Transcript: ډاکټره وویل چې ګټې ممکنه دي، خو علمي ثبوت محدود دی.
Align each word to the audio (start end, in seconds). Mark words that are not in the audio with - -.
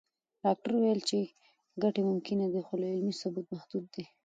ډاکټره 0.43 0.75
وویل 0.77 1.01
چې 1.09 1.17
ګټې 1.83 2.01
ممکنه 2.11 2.45
دي، 2.53 2.61
خو 2.67 2.73
علمي 2.89 3.13
ثبوت 3.21 3.47
محدود 3.55 3.85
دی. 3.93 4.05